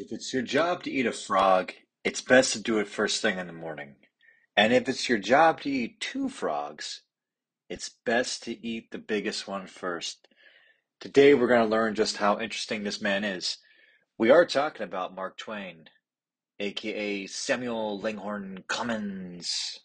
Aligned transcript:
If 0.00 0.12
it's 0.12 0.32
your 0.32 0.44
job 0.44 0.84
to 0.84 0.92
eat 0.92 1.06
a 1.06 1.12
frog, 1.12 1.72
it's 2.04 2.20
best 2.20 2.52
to 2.52 2.62
do 2.62 2.78
it 2.78 2.86
first 2.86 3.20
thing 3.20 3.36
in 3.36 3.48
the 3.48 3.52
morning. 3.52 3.96
And 4.56 4.72
if 4.72 4.88
it's 4.88 5.08
your 5.08 5.18
job 5.18 5.60
to 5.62 5.70
eat 5.70 5.98
two 5.98 6.28
frogs, 6.28 7.02
it's 7.68 7.90
best 8.06 8.44
to 8.44 8.64
eat 8.64 8.92
the 8.92 8.98
biggest 8.98 9.48
one 9.48 9.66
first. 9.66 10.28
Today 11.00 11.34
we're 11.34 11.48
going 11.48 11.64
to 11.64 11.68
learn 11.68 11.96
just 11.96 12.18
how 12.18 12.38
interesting 12.38 12.84
this 12.84 13.02
man 13.02 13.24
is. 13.24 13.58
We 14.16 14.30
are 14.30 14.46
talking 14.46 14.84
about 14.84 15.16
Mark 15.16 15.36
Twain, 15.36 15.88
aka 16.60 17.26
Samuel 17.26 18.00
Langhorne 18.00 18.62
Clemens. 18.68 19.80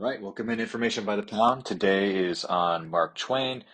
Right, 0.00 0.22
welcome 0.22 0.48
in 0.48 0.60
Information 0.60 1.04
by 1.04 1.14
the 1.14 1.22
Pound. 1.22 1.66
Today 1.66 2.16
is 2.16 2.46
on 2.46 2.88
Mark 2.88 3.18
Twain. 3.18 3.64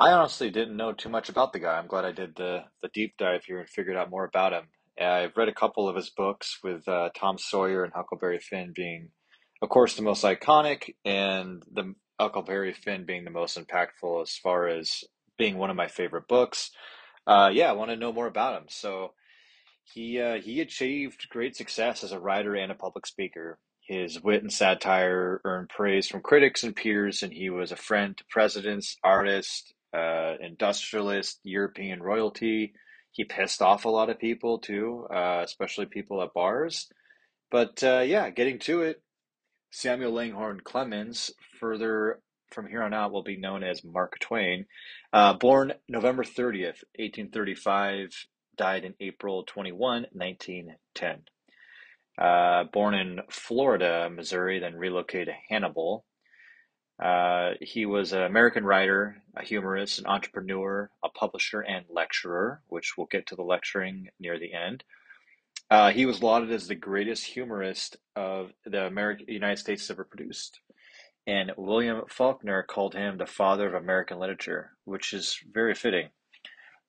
I 0.00 0.10
honestly 0.10 0.50
didn't 0.50 0.76
know 0.76 0.92
too 0.92 1.08
much 1.08 1.28
about 1.28 1.52
the 1.52 1.60
guy. 1.60 1.78
I'm 1.78 1.86
glad 1.86 2.04
I 2.04 2.10
did 2.10 2.34
the, 2.34 2.64
the 2.82 2.88
deep 2.92 3.14
dive 3.16 3.44
here 3.44 3.60
and 3.60 3.68
figured 3.68 3.96
out 3.96 4.10
more 4.10 4.24
about 4.24 4.52
him. 4.52 4.64
I've 5.00 5.36
read 5.36 5.48
a 5.48 5.54
couple 5.54 5.88
of 5.88 5.94
his 5.94 6.10
books 6.10 6.58
with 6.64 6.88
uh, 6.88 7.10
Tom 7.16 7.38
Sawyer 7.38 7.84
and 7.84 7.92
Huckleberry 7.92 8.40
Finn 8.40 8.72
being, 8.74 9.10
of 9.62 9.68
course, 9.68 9.94
the 9.94 10.02
most 10.02 10.24
iconic, 10.24 10.96
and 11.04 11.62
the 11.72 11.94
Huckleberry 12.18 12.72
Finn 12.72 13.06
being 13.06 13.22
the 13.22 13.30
most 13.30 13.56
impactful 13.56 14.20
as 14.20 14.32
far 14.32 14.66
as 14.66 15.04
being 15.38 15.58
one 15.58 15.70
of 15.70 15.76
my 15.76 15.86
favorite 15.86 16.26
books. 16.26 16.72
Uh, 17.24 17.50
yeah, 17.52 17.70
I 17.70 17.74
want 17.74 17.92
to 17.92 17.96
know 17.96 18.12
more 18.12 18.26
about 18.26 18.60
him. 18.60 18.66
So 18.68 19.12
he 19.84 20.20
uh, 20.20 20.40
he 20.40 20.60
achieved 20.60 21.28
great 21.28 21.54
success 21.54 22.02
as 22.02 22.10
a 22.10 22.18
writer 22.18 22.56
and 22.56 22.72
a 22.72 22.74
public 22.74 23.06
speaker. 23.06 23.60
His 23.92 24.22
wit 24.22 24.40
and 24.40 24.50
satire 24.50 25.42
earned 25.44 25.68
praise 25.68 26.08
from 26.08 26.22
critics 26.22 26.62
and 26.62 26.74
peers, 26.74 27.22
and 27.22 27.30
he 27.30 27.50
was 27.50 27.72
a 27.72 27.76
friend 27.76 28.16
to 28.16 28.24
presidents, 28.30 28.96
artists, 29.04 29.70
uh, 29.92 30.36
industrialists, 30.40 31.40
European 31.44 32.02
royalty. 32.02 32.72
He 33.10 33.24
pissed 33.24 33.60
off 33.60 33.84
a 33.84 33.90
lot 33.90 34.08
of 34.08 34.18
people 34.18 34.60
too, 34.60 35.06
uh, 35.14 35.42
especially 35.44 35.84
people 35.84 36.22
at 36.22 36.32
bars. 36.32 36.88
But 37.50 37.84
uh, 37.84 38.00
yeah, 38.00 38.30
getting 38.30 38.58
to 38.60 38.80
it, 38.80 39.02
Samuel 39.70 40.12
Langhorne 40.12 40.60
Clemens, 40.64 41.30
further 41.60 42.22
from 42.50 42.68
here 42.68 42.82
on 42.82 42.94
out, 42.94 43.12
will 43.12 43.22
be 43.22 43.36
known 43.36 43.62
as 43.62 43.84
Mark 43.84 44.18
Twain. 44.20 44.64
Uh, 45.12 45.34
born 45.34 45.74
November 45.86 46.24
30th, 46.24 46.80
1835, 46.96 48.26
died 48.56 48.86
in 48.86 48.94
April 49.00 49.44
21, 49.44 50.06
1910. 50.12 51.24
Uh, 52.18 52.64
born 52.64 52.94
in 52.94 53.20
Florida, 53.30 54.10
Missouri, 54.10 54.58
then 54.58 54.76
relocated 54.76 55.28
to 55.28 55.34
Hannibal. 55.48 56.04
Uh, 57.02 57.52
he 57.60 57.86
was 57.86 58.12
an 58.12 58.22
American 58.22 58.64
writer, 58.64 59.16
a 59.36 59.42
humorist, 59.42 59.98
an 59.98 60.06
entrepreneur, 60.06 60.90
a 61.02 61.08
publisher, 61.08 61.60
and 61.60 61.84
lecturer, 61.88 62.60
which 62.68 62.94
we'll 62.96 63.08
get 63.10 63.26
to 63.26 63.34
the 63.34 63.42
lecturing 63.42 64.08
near 64.20 64.38
the 64.38 64.52
end. 64.52 64.84
Uh, 65.70 65.90
he 65.90 66.04
was 66.04 66.22
lauded 66.22 66.52
as 66.52 66.68
the 66.68 66.74
greatest 66.74 67.24
humorist 67.24 67.96
of 68.14 68.52
the 68.66 68.84
American 68.86 69.26
United 69.26 69.58
States 69.58 69.90
ever 69.90 70.04
produced, 70.04 70.60
and 71.26 71.50
William 71.56 72.02
Faulkner 72.08 72.62
called 72.62 72.94
him 72.94 73.16
the 73.16 73.26
father 73.26 73.68
of 73.68 73.74
American 73.74 74.18
literature, 74.18 74.72
which 74.84 75.14
is 75.14 75.38
very 75.50 75.74
fitting. 75.74 76.10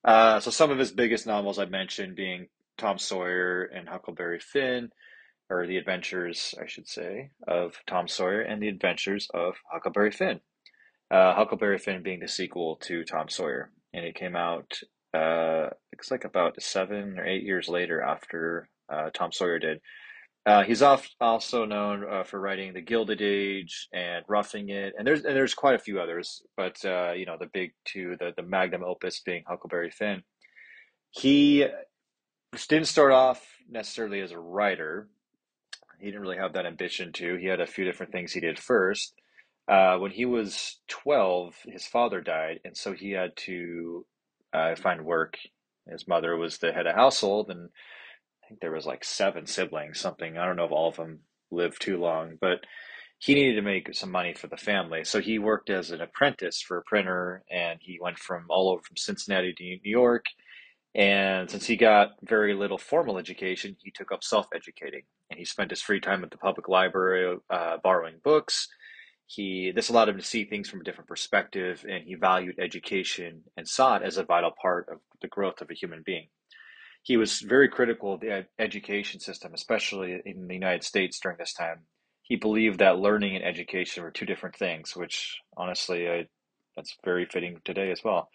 Uh, 0.04 0.38
so 0.38 0.50
some 0.50 0.70
of 0.70 0.78
his 0.78 0.92
biggest 0.92 1.26
novels 1.26 1.58
I 1.58 1.64
mentioned 1.64 2.14
being 2.14 2.48
Tom 2.76 2.98
Sawyer 2.98 3.64
and 3.64 3.88
Huckleberry 3.88 4.38
Finn, 4.38 4.90
or 5.54 5.66
the 5.66 5.76
adventures, 5.76 6.54
I 6.60 6.66
should 6.66 6.88
say, 6.88 7.30
of 7.46 7.74
Tom 7.86 8.08
Sawyer 8.08 8.40
and 8.40 8.62
the 8.62 8.68
adventures 8.68 9.28
of 9.32 9.54
Huckleberry 9.70 10.10
Finn. 10.10 10.40
Uh, 11.10 11.34
Huckleberry 11.34 11.78
Finn 11.78 12.02
being 12.02 12.20
the 12.20 12.28
sequel 12.28 12.76
to 12.82 13.04
Tom 13.04 13.28
Sawyer, 13.28 13.70
and 13.92 14.04
it 14.04 14.14
came 14.14 14.36
out 14.36 14.80
uh, 15.14 15.68
looks 15.92 16.10
like 16.10 16.24
about 16.24 16.60
seven 16.60 17.18
or 17.18 17.24
eight 17.24 17.44
years 17.44 17.68
later 17.68 18.02
after 18.02 18.68
uh, 18.92 19.10
Tom 19.14 19.30
Sawyer 19.30 19.58
did. 19.58 19.80
Uh, 20.46 20.62
he's 20.62 20.82
off, 20.82 21.08
also 21.20 21.64
known 21.64 22.04
uh, 22.04 22.24
for 22.24 22.38
writing 22.38 22.74
The 22.74 22.82
Gilded 22.82 23.22
Age 23.22 23.88
and 23.94 24.24
Roughing 24.28 24.68
It, 24.68 24.92
and 24.98 25.06
there's 25.06 25.24
and 25.24 25.34
there's 25.34 25.54
quite 25.54 25.74
a 25.74 25.78
few 25.78 26.00
others, 26.00 26.42
but 26.56 26.84
uh, 26.84 27.12
you 27.12 27.24
know 27.24 27.36
the 27.38 27.48
big 27.52 27.72
two, 27.86 28.16
the 28.18 28.32
the 28.36 28.42
magnum 28.42 28.82
opus 28.84 29.20
being 29.20 29.44
Huckleberry 29.46 29.90
Finn. 29.90 30.22
He 31.10 31.66
didn't 32.68 32.88
start 32.88 33.12
off 33.12 33.42
necessarily 33.70 34.20
as 34.20 34.32
a 34.32 34.38
writer. 34.38 35.08
He 36.00 36.06
didn't 36.06 36.22
really 36.22 36.38
have 36.38 36.54
that 36.54 36.66
ambition 36.66 37.12
to. 37.14 37.36
He 37.36 37.46
had 37.46 37.60
a 37.60 37.66
few 37.66 37.84
different 37.84 38.12
things 38.12 38.32
he 38.32 38.40
did 38.40 38.58
first. 38.58 39.14
Uh, 39.68 39.96
when 39.98 40.10
he 40.10 40.24
was 40.26 40.78
12, 40.88 41.56
his 41.66 41.86
father 41.86 42.20
died, 42.20 42.60
and 42.64 42.76
so 42.76 42.92
he 42.92 43.12
had 43.12 43.36
to 43.36 44.06
uh, 44.52 44.74
find 44.76 45.04
work. 45.04 45.38
His 45.90 46.06
mother 46.08 46.36
was 46.36 46.58
the 46.58 46.72
head 46.72 46.86
of 46.86 46.94
household, 46.94 47.50
and 47.50 47.70
I 48.44 48.48
think 48.48 48.60
there 48.60 48.72
was 48.72 48.86
like 48.86 49.04
seven 49.04 49.46
siblings, 49.46 50.00
something. 50.00 50.38
I 50.38 50.46
don't 50.46 50.56
know 50.56 50.66
if 50.66 50.72
all 50.72 50.88
of 50.90 50.96
them 50.96 51.20
lived 51.50 51.80
too 51.80 51.98
long, 51.98 52.38
but 52.40 52.60
he 53.18 53.34
needed 53.34 53.56
to 53.56 53.62
make 53.62 53.94
some 53.94 54.10
money 54.10 54.34
for 54.34 54.48
the 54.48 54.56
family. 54.56 55.04
So 55.04 55.20
he 55.20 55.38
worked 55.38 55.70
as 55.70 55.90
an 55.90 56.00
apprentice 56.02 56.60
for 56.60 56.78
a 56.78 56.82
printer, 56.82 57.42
and 57.50 57.80
he 57.82 57.98
went 58.00 58.18
from 58.18 58.46
all 58.50 58.70
over 58.70 58.82
from 58.82 58.96
Cincinnati 58.96 59.54
to 59.54 59.64
New 59.64 59.80
York. 59.84 60.26
And 60.94 61.50
since 61.50 61.66
he 61.66 61.76
got 61.76 62.12
very 62.22 62.54
little 62.54 62.78
formal 62.78 63.18
education, 63.18 63.76
he 63.82 63.90
took 63.90 64.12
up 64.12 64.22
self 64.22 64.46
educating. 64.54 65.02
And 65.30 65.38
he 65.38 65.44
spent 65.44 65.70
his 65.70 65.82
free 65.82 66.00
time 66.00 66.22
at 66.22 66.30
the 66.30 66.38
public 66.38 66.68
library 66.68 67.36
uh, 67.50 67.78
borrowing 67.82 68.16
books. 68.22 68.68
He 69.26 69.72
this 69.74 69.88
allowed 69.88 70.10
him 70.10 70.18
to 70.18 70.24
see 70.24 70.44
things 70.44 70.68
from 70.68 70.80
a 70.80 70.84
different 70.84 71.08
perspective, 71.08 71.84
and 71.88 72.04
he 72.04 72.14
valued 72.14 72.58
education 72.58 73.42
and 73.56 73.66
saw 73.66 73.96
it 73.96 74.02
as 74.02 74.18
a 74.18 74.24
vital 74.24 74.52
part 74.60 74.88
of 74.90 74.98
the 75.22 75.28
growth 75.28 75.60
of 75.62 75.70
a 75.70 75.74
human 75.74 76.02
being. 76.04 76.28
He 77.02 77.16
was 77.16 77.40
very 77.40 77.68
critical 77.68 78.14
of 78.14 78.20
the 78.20 78.30
ed- 78.30 78.46
education 78.58 79.20
system, 79.20 79.52
especially 79.54 80.20
in 80.24 80.46
the 80.46 80.54
United 80.54 80.84
States 80.84 81.18
during 81.20 81.38
this 81.38 81.54
time. 81.54 81.80
He 82.22 82.36
believed 82.36 82.78
that 82.78 82.98
learning 82.98 83.34
and 83.36 83.44
education 83.44 84.02
were 84.02 84.10
two 84.10 84.26
different 84.26 84.56
things, 84.56 84.94
which 84.94 85.38
honestly, 85.56 86.08
I, 86.08 86.26
that's 86.76 86.96
very 87.04 87.26
fitting 87.26 87.60
today 87.64 87.90
as 87.90 88.02
well. 88.04 88.30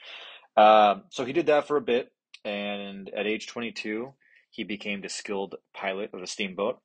Um, 0.57 1.03
so 1.09 1.23
he 1.23 1.33
did 1.33 1.47
that 1.47 1.67
for 1.67 1.77
a 1.77 1.81
bit, 1.81 2.11
and 2.45 3.09
at 3.09 3.27
age 3.27 3.47
22, 3.47 4.13
he 4.51 4.63
became 4.63 5.01
the 5.01 5.09
skilled 5.09 5.55
pilot 5.73 6.11
of 6.13 6.21
a 6.21 6.27
steamboat. 6.27 6.79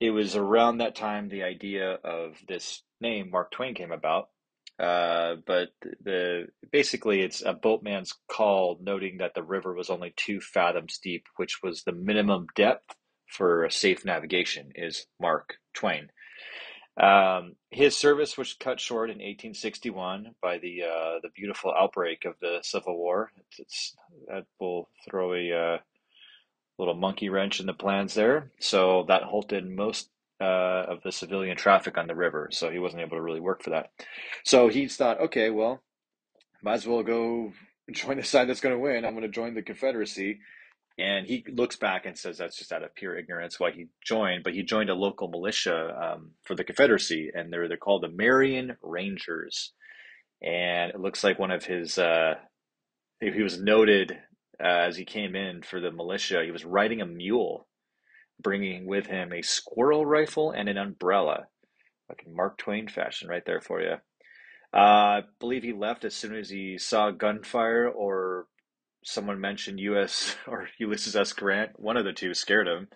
It 0.00 0.10
was 0.10 0.34
around 0.34 0.78
that 0.78 0.96
time 0.96 1.28
the 1.28 1.42
idea 1.42 1.92
of 1.92 2.36
this 2.48 2.82
name, 3.00 3.30
Mark 3.30 3.50
Twain, 3.50 3.74
came 3.74 3.92
about. 3.92 4.28
Uh, 4.78 5.36
but 5.46 5.68
the 6.02 6.46
basically 6.72 7.20
it's 7.20 7.42
a 7.42 7.52
boatman's 7.52 8.14
call 8.28 8.78
noting 8.80 9.18
that 9.18 9.34
the 9.34 9.42
river 9.42 9.74
was 9.74 9.90
only 9.90 10.14
two 10.16 10.40
fathoms 10.40 10.98
deep, 11.02 11.26
which 11.36 11.62
was 11.62 11.82
the 11.82 11.92
minimum 11.92 12.46
depth 12.56 12.94
for 13.26 13.64
a 13.64 13.70
safe 13.70 14.06
navigation, 14.06 14.72
is 14.74 15.06
Mark 15.20 15.56
Twain. 15.74 16.08
Um, 16.96 17.54
his 17.70 17.96
service 17.96 18.36
was 18.36 18.54
cut 18.54 18.80
short 18.80 19.10
in 19.10 19.16
1861 19.16 20.34
by 20.42 20.58
the 20.58 20.82
uh, 20.82 21.20
the 21.22 21.30
beautiful 21.34 21.72
outbreak 21.72 22.24
of 22.24 22.34
the 22.40 22.58
Civil 22.62 22.96
War. 22.96 23.30
It's, 23.36 23.60
it's 23.60 23.96
that 24.28 24.46
will 24.58 24.88
throw 25.08 25.34
a 25.34 25.52
uh, 25.52 25.78
little 26.78 26.94
monkey 26.94 27.28
wrench 27.28 27.60
in 27.60 27.66
the 27.66 27.74
plans 27.74 28.14
there. 28.14 28.50
So 28.58 29.04
that 29.08 29.22
halted 29.22 29.68
most 29.68 30.10
uh, 30.40 30.86
of 30.88 31.02
the 31.02 31.12
civilian 31.12 31.56
traffic 31.56 31.98
on 31.98 32.06
the 32.06 32.14
river. 32.14 32.48
So 32.50 32.70
he 32.70 32.78
wasn't 32.78 33.02
able 33.02 33.16
to 33.16 33.22
really 33.22 33.40
work 33.40 33.62
for 33.62 33.70
that. 33.70 33.90
So 34.44 34.68
he 34.68 34.88
thought, 34.88 35.20
okay, 35.20 35.50
well, 35.50 35.82
might 36.62 36.74
as 36.74 36.86
well 36.86 37.02
go 37.02 37.52
join 37.92 38.16
the 38.16 38.24
side 38.24 38.48
that's 38.48 38.60
going 38.60 38.74
to 38.74 38.80
win. 38.80 39.04
I'm 39.04 39.12
going 39.12 39.22
to 39.22 39.28
join 39.28 39.54
the 39.54 39.62
Confederacy. 39.62 40.40
And 40.98 41.26
he 41.26 41.44
looks 41.48 41.76
back 41.76 42.04
and 42.04 42.18
says 42.18 42.38
that's 42.38 42.58
just 42.58 42.72
out 42.72 42.82
of 42.82 42.94
pure 42.94 43.16
ignorance 43.16 43.58
why 43.58 43.70
he 43.70 43.86
joined. 44.04 44.44
But 44.44 44.54
he 44.54 44.62
joined 44.62 44.90
a 44.90 44.94
local 44.94 45.28
militia 45.28 45.96
um, 45.98 46.32
for 46.44 46.54
the 46.54 46.64
Confederacy, 46.64 47.30
and 47.34 47.52
they're 47.52 47.68
they're 47.68 47.76
called 47.76 48.02
the 48.02 48.08
Marion 48.08 48.76
Rangers. 48.82 49.72
And 50.42 50.90
it 50.90 51.00
looks 51.00 51.24
like 51.24 51.38
one 51.38 51.50
of 51.50 51.64
his 51.64 51.98
uh, 51.98 52.34
he 53.20 53.42
was 53.42 53.60
noted 53.60 54.12
uh, 54.62 54.66
as 54.66 54.96
he 54.96 55.04
came 55.04 55.36
in 55.36 55.62
for 55.62 55.80
the 55.80 55.90
militia. 55.90 56.42
He 56.44 56.50
was 56.50 56.64
riding 56.64 57.00
a 57.00 57.06
mule, 57.06 57.66
bringing 58.42 58.86
with 58.86 59.06
him 59.06 59.32
a 59.32 59.42
squirrel 59.42 60.04
rifle 60.04 60.50
and 60.50 60.68
an 60.68 60.78
umbrella, 60.78 61.46
like 62.08 62.26
Mark 62.26 62.58
Twain 62.58 62.88
fashion, 62.88 63.28
right 63.28 63.44
there 63.44 63.60
for 63.60 63.80
you. 63.80 63.94
Uh, 64.72 64.76
I 64.76 65.22
believe 65.38 65.62
he 65.62 65.72
left 65.72 66.04
as 66.04 66.14
soon 66.14 66.34
as 66.34 66.48
he 66.48 66.78
saw 66.78 67.10
gunfire 67.10 67.88
or 67.88 68.46
someone 69.04 69.40
mentioned 69.40 69.80
U.S. 69.80 70.36
or 70.46 70.68
Ulysses 70.78 71.16
S. 71.16 71.32
Grant. 71.32 71.78
One 71.80 71.96
of 71.96 72.04
the 72.04 72.12
two 72.12 72.34
scared 72.34 72.68
him. 72.68 72.88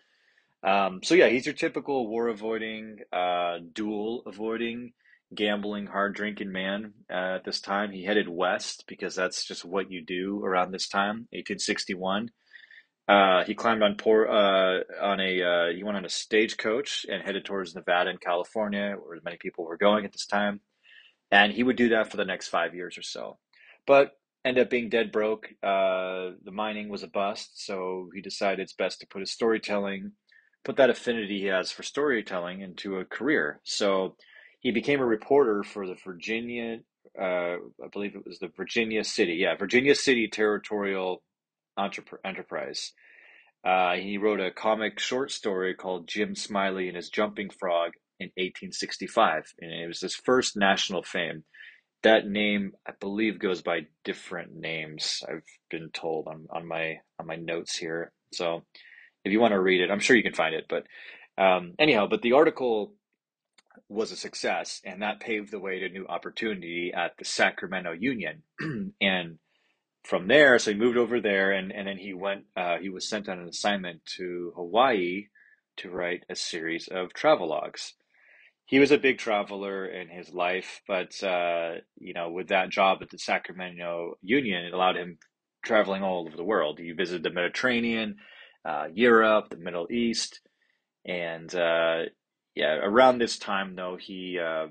Um, 0.63 1.01
so 1.03 1.15
yeah, 1.15 1.29
he's 1.29 1.47
your 1.47 1.55
typical 1.55 2.09
war 2.09 2.29
avoiding, 2.29 2.99
uh, 3.13 3.59
duel 3.73 4.23
avoiding, 4.27 4.93
gambling, 5.35 5.87
hard 5.87 6.15
drinking 6.15 6.53
man. 6.53 6.95
Uh, 7.11 7.37
at 7.37 7.45
this 7.45 7.61
time, 7.61 7.93
he 7.93 8.05
headed 8.05 8.29
west 8.29 8.85
because 8.89 9.15
that's 9.15 9.45
just 9.45 9.65
what 9.65 9.91
you 9.91 10.03
do 10.05 10.43
around 10.45 10.73
this 10.73 10.89
time, 10.89 11.29
1861. 11.33 12.31
Uh, 13.09 13.45
he 13.45 13.55
climbed 13.55 13.83
on 13.83 13.97
poor 13.97 14.27
uh, 14.27 14.81
on 15.03 15.21
a 15.21 15.43
uh, 15.43 15.75
he 15.77 15.83
went 15.85 15.97
on 15.99 16.07
a 16.07 16.09
stagecoach 16.09 17.05
and 17.11 17.23
headed 17.23 17.45
towards 17.45 17.75
Nevada 17.75 18.11
and 18.11 18.21
California, 18.21 18.97
where 19.03 19.19
many 19.25 19.37
people 19.39 19.65
were 19.67 19.77
going 19.77 20.07
at 20.07 20.13
this 20.13 20.27
time. 20.27 20.61
and 21.31 21.53
he 21.53 21.63
would 21.63 21.77
do 21.77 21.91
that 21.91 22.11
for 22.11 22.17
the 22.17 22.25
next 22.25 22.49
five 22.49 22.75
years 22.75 22.97
or 22.99 23.03
so. 23.03 23.39
But 23.87 24.13
ended 24.45 24.65
up 24.65 24.71
being 24.71 24.89
dead 24.89 25.11
broke. 25.11 25.49
Uh, 25.63 26.33
the 26.45 26.53
mining 26.53 26.89
was 26.89 27.03
a 27.03 27.09
bust, 27.09 27.65
so 27.65 28.11
he 28.15 28.21
decided 28.21 28.61
it's 28.61 28.75
best 28.75 29.01
to 29.01 29.07
put 29.07 29.21
his 29.21 29.31
storytelling, 29.31 30.13
put 30.65 30.77
that 30.77 30.91
affinity 30.91 31.41
he 31.41 31.47
has 31.47 31.71
for 31.71 31.83
storytelling 31.83 32.61
into 32.61 32.99
a 32.99 33.05
career. 33.05 33.61
So 33.65 34.17
he 34.61 34.71
became 34.71 35.01
a 35.01 35.07
reporter 35.07 35.63
for 35.63 35.87
the 35.87 35.97
Virginia, 36.05 36.79
uh, 37.19 37.57
I 37.83 37.89
believe 37.93 38.17
it 38.17 38.27
was 38.27 38.39
the 38.39 38.49
Virginia 38.57 39.05
City, 39.05 39.35
yeah, 39.35 39.57
Virginia 39.57 39.95
City 39.95 40.29
Territorial 40.29 41.23
Enterprise. 41.79 42.93
Uh, 43.65 43.95
he 43.95 44.19
wrote 44.19 44.41
a 44.41 44.51
comic 44.51 44.99
short 44.99 45.31
story 45.31 45.75
called 45.75 46.07
Jim 46.07 46.35
Smiley 46.35 46.89
and 46.89 46.97
His 46.97 47.09
Jumping 47.09 47.49
Frog 47.49 47.93
in 48.21 48.27
1865, 48.37 49.55
and 49.61 49.73
it 49.73 49.87
was 49.87 50.01
his 50.01 50.15
first 50.15 50.57
national 50.57 51.03
fame. 51.03 51.45
That 52.05 52.27
name, 52.29 52.73
I 52.87 52.93
believe, 53.01 53.41
goes 53.41 53.63
by 53.63 53.87
different 54.05 54.55
names. 54.55 55.23
I've 55.29 55.43
been 55.71 55.91
told 55.91 56.29
on, 56.29 56.47
on 56.51 56.69
my 56.69 56.99
on 57.19 57.27
my 57.27 57.37
notes 57.37 57.77
here. 57.77 58.13
So, 58.33 58.63
if 59.25 59.33
you 59.33 59.41
want 59.41 59.53
to 59.53 59.61
read 59.61 59.81
it, 59.81 59.91
I'm 59.91 60.01
sure 60.01 60.17
you 60.17 60.23
can 60.23 60.35
find 60.35 60.55
it. 60.55 60.67
But 60.69 60.85
um, 61.43 61.75
anyhow, 61.79 62.07
but 62.09 62.23
the 62.23 62.33
article 62.33 62.95
was 63.89 64.13
a 64.13 64.17
success, 64.17 64.81
and 64.85 65.03
that 65.03 65.21
paved 65.21 65.51
the 65.51 65.59
way 65.59 65.81
to 65.81 65.89
new 65.89 66.07
opportunity 66.07 66.93
at 66.95 67.13
the 67.19 67.25
Sacramento 67.25 67.93
Union. 67.93 68.43
and 69.01 69.39
from 70.05 70.29
there, 70.29 70.59
so 70.59 70.73
he 70.73 70.77
moved 70.79 70.99
over 70.99 71.21
there, 71.21 71.53
and, 71.53 71.73
and 71.73 71.89
then 71.89 71.99
he 71.99 72.13
went. 72.15 72.45
Uh, 72.57 72.77
he 72.79 72.91
was 72.91 73.09
sent 73.09 73.29
on 73.29 73.39
an 73.41 73.49
assignment 73.49 74.05
to 74.19 74.53
Hawaii 74.57 75.29
to 75.79 75.91
write 75.91 76.25
a 76.29 76.37
series 76.37 76.89
of 76.89 77.15
travelogues 77.15 77.93
he 78.67 78.79
was 78.79 78.91
a 78.91 78.99
big 78.99 79.19
traveler 79.19 79.87
in 79.87 80.09
his 80.09 80.33
life, 80.33 80.81
but 80.89 81.23
uh, 81.23 81.75
you 81.99 82.15
know, 82.15 82.31
with 82.31 82.49
that 82.49 82.71
job 82.71 82.99
at 83.03 83.11
the 83.11 83.19
Sacramento 83.19 84.15
Union, 84.23 84.65
it 84.65 84.73
allowed 84.73 84.97
him 84.97 85.19
traveling 85.65 86.03
all 86.03 86.27
over 86.27 86.37
the 86.37 86.45
world. 86.45 86.79
He 86.79 86.93
visited 86.93 87.23
the 87.23 87.31
Mediterranean, 87.31 88.17
uh, 88.65 88.87
Europe, 88.93 89.51
the 89.51 89.57
Middle 89.59 89.87
East, 89.91 90.41
and 91.05 91.55
uh, 91.55 92.05
yeah, 92.55 92.77
around 92.77 93.19
this 93.19 93.39
time 93.39 93.75
though, 93.77 93.99
he 94.01 94.39
uh, 94.39 94.69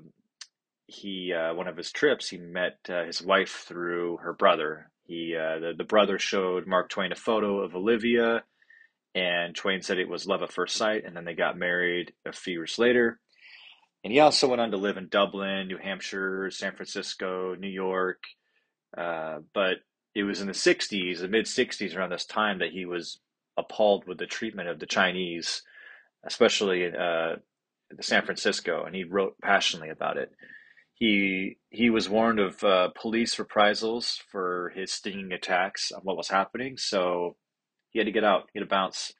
he 0.86 1.32
uh, 1.32 1.54
one 1.54 1.68
of 1.68 1.76
his 1.76 1.92
trips, 1.92 2.28
he 2.28 2.38
met 2.38 2.78
uh, 2.88 3.04
his 3.04 3.22
wife 3.22 3.64
through 3.68 4.18
her 4.18 4.32
brother. 4.32 4.90
He 5.06 5.34
the 5.36 5.72
the 5.76 5.84
brother 5.84 6.18
showed 6.18 6.66
Mark 6.66 6.88
Twain 6.88 7.12
a 7.12 7.16
photo 7.16 7.60
of 7.60 7.76
Olivia, 7.76 8.42
and 9.14 9.54
Twain 9.54 9.82
said 9.82 9.98
it 9.98 10.08
was 10.08 10.26
love 10.26 10.42
at 10.42 10.52
first 10.52 10.74
sight, 10.74 11.04
and 11.04 11.14
then 11.14 11.24
they 11.24 11.34
got 11.34 11.56
married 11.56 12.12
a 12.26 12.32
few 12.32 12.54
years 12.54 12.76
later 12.76 13.20
and 14.04 14.12
he 14.12 14.20
also 14.20 14.46
went 14.46 14.60
on 14.60 14.70
to 14.70 14.76
live 14.76 14.98
in 14.98 15.08
Dublin, 15.08 15.66
New 15.66 15.78
Hampshire, 15.78 16.50
San 16.50 16.74
Francisco, 16.76 17.54
New 17.54 17.68
York. 17.68 18.22
Uh, 18.96 19.38
but 19.54 19.78
it 20.14 20.24
was 20.24 20.42
in 20.42 20.46
the 20.46 20.52
60s, 20.52 21.20
the 21.20 21.28
mid 21.28 21.46
60s, 21.46 21.96
around 21.96 22.10
this 22.10 22.26
time, 22.26 22.58
that 22.58 22.70
he 22.70 22.84
was 22.84 23.18
appalled 23.56 24.06
with 24.06 24.18
the 24.18 24.26
treatment 24.26 24.68
of 24.68 24.78
the 24.78 24.86
Chinese, 24.86 25.62
especially 26.22 26.84
in 26.84 26.94
uh, 26.94 27.36
San 28.00 28.24
Francisco, 28.24 28.84
and 28.84 28.94
he 28.94 29.04
wrote 29.04 29.36
passionately 29.42 29.88
about 29.88 30.18
it. 30.18 30.30
He 30.92 31.56
he 31.70 31.90
was 31.90 32.08
warned 32.08 32.38
of 32.38 32.62
uh, 32.62 32.90
police 32.94 33.38
reprisals 33.38 34.22
for 34.30 34.70
his 34.76 34.92
stinging 34.92 35.32
attacks 35.32 35.90
on 35.90 36.02
what 36.02 36.16
was 36.16 36.28
happening, 36.28 36.76
so 36.76 37.36
he 37.90 37.98
had 37.98 38.06
to 38.06 38.12
get 38.12 38.22
out, 38.22 38.48
he 38.52 38.60
had 38.60 38.66
to 38.66 38.70
bounce, 38.70 39.12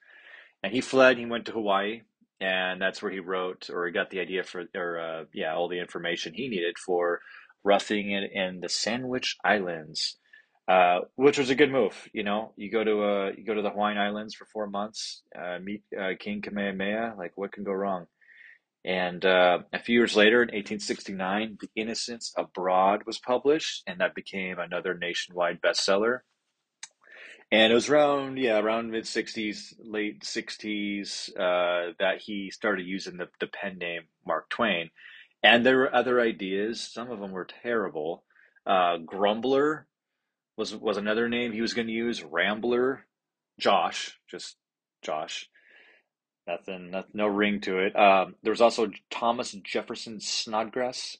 and 0.63 0.71
he 0.71 0.79
fled. 0.79 1.17
He 1.17 1.25
went 1.25 1.45
to 1.45 1.51
Hawaii, 1.51 2.03
and 2.41 2.81
that's 2.81 3.01
where 3.01 3.11
he 3.11 3.19
wrote 3.19 3.69
or 3.69 3.85
he 3.85 3.91
got 3.91 4.09
the 4.09 4.19
idea 4.19 4.43
for 4.43 4.65
or 4.75 4.99
uh, 4.99 5.23
yeah 5.33 5.55
all 5.55 5.69
the 5.69 5.79
information 5.79 6.33
he 6.33 6.49
needed 6.49 6.77
for 6.77 7.21
roughing 7.63 8.11
it 8.11 8.31
in 8.31 8.61
the 8.61 8.69
Sandwich 8.69 9.35
Islands, 9.43 10.17
uh, 10.67 10.99
which 11.15 11.37
was 11.37 11.49
a 11.49 11.55
good 11.55 11.71
move. 11.71 12.07
You 12.13 12.23
know, 12.23 12.53
you 12.55 12.71
go 12.71 12.83
to 12.83 13.03
uh, 13.03 13.31
you 13.35 13.43
go 13.43 13.55
to 13.55 13.61
the 13.61 13.71
Hawaiian 13.71 13.97
Islands 13.97 14.35
for 14.35 14.45
four 14.45 14.67
months, 14.67 15.23
uh, 15.37 15.57
meet 15.61 15.83
uh, 15.99 16.11
King 16.17 16.41
Kamehameha. 16.41 17.15
Like, 17.17 17.33
what 17.35 17.51
can 17.51 17.63
go 17.65 17.73
wrong? 17.73 18.05
And 18.85 19.25
uh, 19.25 19.59
a 19.73 19.79
few 19.79 19.95
years 19.97 20.15
later, 20.15 20.43
in 20.43 20.49
1869, 20.49 21.57
The 21.59 21.69
Innocents 21.75 22.31
Abroad 22.37 23.01
was 23.07 23.17
published, 23.17 23.81
and 23.87 23.99
that 23.99 24.13
became 24.13 24.59
another 24.59 24.93
nationwide 24.93 25.59
bestseller 25.59 26.19
and 27.55 27.71
it 27.71 27.75
was 27.75 27.87
around 27.87 28.37
yeah 28.37 28.59
around 28.59 28.91
mid 28.91 29.05
60s 29.05 29.75
late 29.79 30.23
60s 30.23 31.29
uh, 31.39 31.93
that 31.99 32.17
he 32.19 32.51
started 32.51 32.85
using 32.85 33.15
the, 33.15 33.29
the 33.39 33.47
pen 33.47 33.77
name 33.77 34.01
mark 34.27 34.49
twain. 34.49 34.89
And 35.41 35.65
there 35.65 35.77
were 35.77 35.95
other 35.95 36.19
ideas. 36.19 36.81
Some 36.81 37.11
of 37.11 37.19
them 37.19 37.31
were 37.31 37.47
terrible. 37.63 38.23
Uh, 38.65 38.97
grumbler 38.97 39.87
was 40.57 40.75
was 40.75 40.97
another 40.97 41.29
name 41.29 41.53
he 41.53 41.61
was 41.61 41.73
going 41.73 41.87
to 41.87 41.93
use. 41.93 42.23
Rambler 42.23 43.05
josh 43.57 44.19
just 44.29 44.57
josh. 45.01 45.47
Nothing, 46.47 46.91
nothing 46.91 47.11
no 47.13 47.27
ring 47.27 47.61
to 47.61 47.79
it. 47.79 47.95
Um, 47.95 48.35
there 48.43 48.51
was 48.51 48.61
also 48.61 48.91
thomas 49.09 49.53
jefferson 49.63 50.19
snodgrass. 50.19 51.17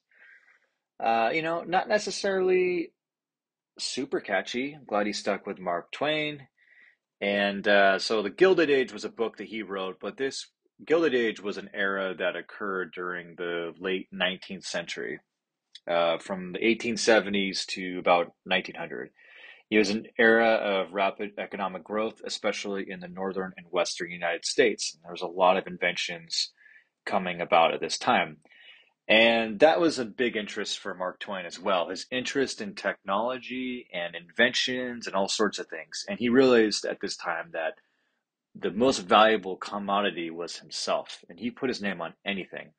Uh, 1.02 1.30
you 1.34 1.42
know 1.42 1.62
not 1.62 1.88
necessarily 1.88 2.92
super 3.77 4.19
catchy. 4.19 4.77
Glad 4.88 5.07
he 5.07 5.13
stuck 5.13 5.45
with 5.45 5.60
Mark 5.60 5.92
Twain. 5.92 6.48
And 7.22 7.68
uh, 7.68 8.00
so 8.00 8.22
The 8.22 8.30
Gilded 8.30 8.69
Age 8.69 8.92
was 8.92 9.06
a 9.06 9.10
book 9.10 9.38
that 9.38 9.48
he 9.48 9.62
wrote, 9.62 9.98
but 10.01 10.18
this 10.18 10.48
Gilded 10.86 11.16
Age 11.16 11.42
was 11.42 11.57
an 11.57 11.69
era 11.74 12.13
that 12.18 12.36
occurred 12.36 12.92
during 12.94 13.36
the 13.36 13.74
late 13.80 14.07
19th 14.13 14.66
century, 14.66 15.19
uh, 15.89 16.18
from 16.18 16.51
the 16.54 16.60
1870s 16.60 17.66
to 17.68 18.00
about 18.00 18.33
1900. 18.44 19.12
It 19.72 19.77
was 19.77 19.89
an 19.89 20.07
era 20.19 20.50
of 20.50 20.94
rapid 20.94 21.31
economic 21.39 21.83
growth, 21.83 22.22
especially 22.24 22.89
in 22.89 23.00
the 23.00 23.07
northern 23.07 23.54
and 23.57 23.66
western 23.69 24.12
United 24.12 24.45
States. 24.45 24.98
There 25.01 25.12
was 25.12 25.22
a 25.22 25.27
lot 25.27 25.57
of 25.57 25.66
inventions 25.66 26.51
coming 27.06 27.42
about 27.42 27.74
at 27.74 27.80
this 27.80 27.98
time. 27.98 28.38
And 29.07 29.60
that 29.60 29.80
was 29.80 30.00
a 30.00 30.06
big 30.06 30.36
interest 30.36 30.80
for 30.80 30.96
Mark 30.96 31.19
Twain 31.19 31.46
as 31.46 31.60
well. 31.60 31.90
His 31.90 32.07
interest 32.12 32.60
in 32.60 32.74
technology 32.74 33.88
and 33.94 34.16
inventions 34.16 35.06
and 35.06 35.16
all 35.16 35.28
sorts 35.28 35.60
of 35.60 35.68
things. 35.68 36.06
And 36.10 36.18
he 36.18 36.30
realized 36.30 36.86
at 36.86 37.00
this 37.02 37.16
time 37.16 37.50
that 37.54 37.74
the 38.56 38.72
most 38.72 39.00
valuable 39.00 39.57
commodity 39.57 40.31
was 40.31 40.57
himself. 40.57 41.24
And 41.30 41.40
he 41.40 41.52
put 41.52 41.69
his 41.69 41.81
name 41.81 42.02
on 42.02 42.13
anything. 42.25 42.69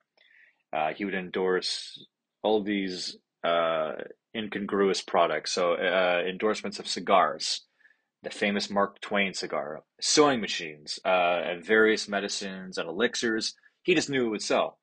Uh, 0.72 0.92
he 0.94 1.04
would 1.04 1.14
endorse 1.14 2.04
all 2.42 2.62
these 2.62 3.16
uh, 3.44 3.92
incongruous 4.34 5.02
products. 5.02 5.52
So, 5.52 5.74
uh, 5.74 6.22
endorsements 6.28 6.80
of 6.80 6.88
cigars, 6.88 7.62
the 8.22 8.30
famous 8.30 8.68
Mark 8.68 9.00
Twain 9.00 9.32
cigar, 9.32 9.84
sewing 10.00 10.40
machines, 10.40 10.98
uh, 11.04 11.42
and 11.44 11.64
various 11.64 12.08
medicines 12.08 12.78
and 12.78 12.88
elixirs. 12.88 13.54
He 13.82 13.94
just 13.94 14.10
knew 14.10 14.26
it 14.26 14.30
would 14.30 14.42
sell. 14.42 14.78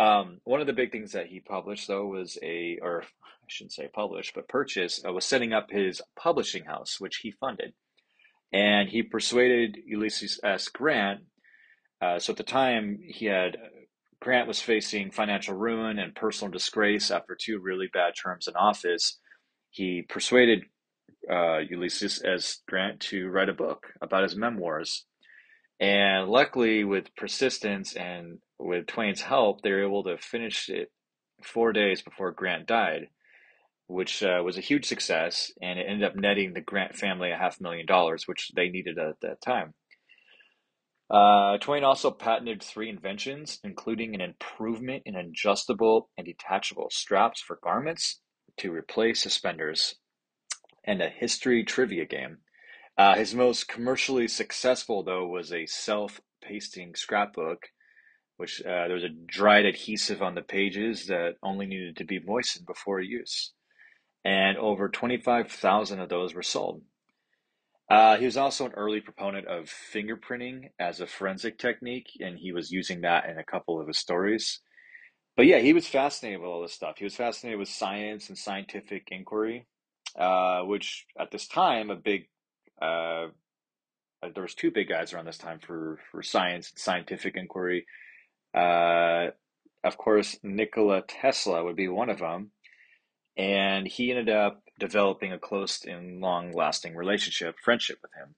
Um, 0.00 0.40
one 0.44 0.62
of 0.62 0.66
the 0.66 0.72
big 0.72 0.92
things 0.92 1.12
that 1.12 1.26
he 1.26 1.40
published, 1.40 1.86
though, 1.86 2.06
was 2.06 2.38
a, 2.42 2.78
or 2.80 3.02
I 3.02 3.48
shouldn't 3.48 3.74
say 3.74 3.86
published, 3.92 4.34
but 4.34 4.48
purchased, 4.48 5.04
uh, 5.06 5.12
was 5.12 5.26
setting 5.26 5.52
up 5.52 5.70
his 5.70 6.00
publishing 6.16 6.64
house, 6.64 6.98
which 6.98 7.16
he 7.18 7.32
funded. 7.32 7.74
And 8.50 8.88
he 8.88 9.02
persuaded 9.02 9.76
Ulysses 9.84 10.40
S. 10.42 10.68
Grant. 10.68 11.20
Uh, 12.00 12.18
so 12.18 12.32
at 12.32 12.38
the 12.38 12.44
time, 12.44 12.98
he 13.02 13.26
had 13.26 13.58
Grant 14.20 14.48
was 14.48 14.60
facing 14.60 15.10
financial 15.10 15.54
ruin 15.54 15.98
and 15.98 16.14
personal 16.14 16.50
disgrace 16.50 17.10
after 17.10 17.36
two 17.38 17.58
really 17.58 17.88
bad 17.92 18.14
terms 18.20 18.48
in 18.48 18.56
office. 18.56 19.18
He 19.68 20.02
persuaded 20.08 20.64
uh, 21.30 21.58
Ulysses 21.58 22.22
S. 22.24 22.62
Grant 22.66 23.00
to 23.00 23.28
write 23.28 23.50
a 23.50 23.54
book 23.54 23.88
about 24.00 24.22
his 24.22 24.34
memoirs. 24.34 25.04
And 25.78 26.28
luckily, 26.28 26.84
with 26.84 27.14
persistence 27.16 27.94
and 27.94 28.38
with 28.60 28.86
Twain's 28.86 29.22
help, 29.22 29.62
they 29.62 29.70
were 29.70 29.84
able 29.84 30.04
to 30.04 30.18
finish 30.18 30.68
it 30.68 30.90
four 31.42 31.72
days 31.72 32.02
before 32.02 32.32
Grant 32.32 32.66
died, 32.66 33.08
which 33.86 34.22
uh, 34.22 34.42
was 34.44 34.58
a 34.58 34.62
huge 34.62 34.86
success, 34.86 35.50
and 35.60 35.78
it 35.78 35.86
ended 35.88 36.04
up 36.04 36.16
netting 36.16 36.52
the 36.52 36.60
Grant 36.60 36.94
family 36.94 37.30
a 37.30 37.36
half 37.36 37.60
million 37.60 37.86
dollars, 37.86 38.28
which 38.28 38.50
they 38.54 38.68
needed 38.68 38.98
at 38.98 39.20
that 39.22 39.40
time. 39.40 39.74
Uh, 41.10 41.58
Twain 41.58 41.82
also 41.82 42.10
patented 42.10 42.62
three 42.62 42.88
inventions, 42.88 43.58
including 43.64 44.14
an 44.14 44.20
improvement 44.20 45.02
in 45.06 45.16
adjustable 45.16 46.08
and 46.16 46.24
detachable 46.24 46.88
straps 46.90 47.40
for 47.40 47.58
garments 47.64 48.20
to 48.58 48.72
replace 48.72 49.20
suspenders, 49.20 49.96
and 50.84 51.02
a 51.02 51.08
history 51.08 51.64
trivia 51.64 52.04
game. 52.04 52.38
Uh, 52.96 53.16
his 53.16 53.34
most 53.34 53.66
commercially 53.66 54.28
successful, 54.28 55.02
though, 55.02 55.26
was 55.26 55.52
a 55.52 55.66
self 55.66 56.20
pasting 56.42 56.94
scrapbook 56.94 57.70
which 58.40 58.62
uh, 58.62 58.86
there 58.86 58.94
was 58.94 59.04
a 59.04 59.10
dried 59.10 59.66
adhesive 59.66 60.22
on 60.22 60.34
the 60.34 60.42
pages 60.42 61.06
that 61.06 61.36
only 61.42 61.66
needed 61.66 61.96
to 61.98 62.04
be 62.04 62.18
moistened 62.20 62.66
before 62.66 63.00
use. 63.00 63.52
And 64.24 64.56
over 64.58 64.88
25,000 64.88 66.00
of 66.00 66.08
those 66.08 66.34
were 66.34 66.42
sold. 66.42 66.82
Uh, 67.90 68.16
he 68.16 68.24
was 68.24 68.36
also 68.36 68.66
an 68.66 68.72
early 68.72 69.00
proponent 69.00 69.46
of 69.46 69.66
fingerprinting 69.66 70.70
as 70.78 71.00
a 71.00 71.06
forensic 71.06 71.58
technique, 71.58 72.08
and 72.20 72.38
he 72.38 72.52
was 72.52 72.70
using 72.70 73.02
that 73.02 73.28
in 73.28 73.36
a 73.38 73.44
couple 73.44 73.80
of 73.80 73.88
his 73.88 73.98
stories. 73.98 74.60
but 75.36 75.46
yeah, 75.46 75.58
he 75.58 75.72
was 75.72 75.86
fascinated 75.88 76.40
with 76.40 76.48
all 76.48 76.62
this 76.62 76.74
stuff. 76.74 76.96
He 76.98 77.04
was 77.04 77.16
fascinated 77.16 77.58
with 77.58 77.68
science 77.68 78.28
and 78.28 78.38
scientific 78.38 79.08
inquiry, 79.10 79.66
uh, 80.18 80.62
which 80.62 81.06
at 81.18 81.30
this 81.30 81.48
time 81.48 81.90
a 81.90 81.96
big 81.96 82.28
uh, 82.80 83.28
there 84.34 84.42
was 84.42 84.54
two 84.54 84.70
big 84.70 84.88
guys 84.88 85.12
around 85.12 85.26
this 85.26 85.38
time 85.38 85.58
for 85.60 85.98
for 86.10 86.22
science 86.22 86.70
and 86.70 86.78
scientific 86.78 87.36
inquiry. 87.36 87.86
Uh, 88.54 89.28
of 89.82 89.96
course, 89.96 90.38
Nikola 90.42 91.02
Tesla 91.02 91.64
would 91.64 91.76
be 91.76 91.88
one 91.88 92.10
of 92.10 92.18
them, 92.18 92.50
and 93.36 93.86
he 93.86 94.10
ended 94.10 94.28
up 94.28 94.62
developing 94.78 95.32
a 95.32 95.38
close 95.38 95.84
and 95.84 96.20
long 96.20 96.52
lasting 96.52 96.96
relationship, 96.96 97.56
friendship 97.62 97.98
with 98.02 98.10
him. 98.14 98.34